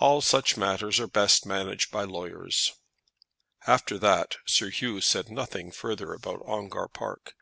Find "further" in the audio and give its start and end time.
5.70-6.14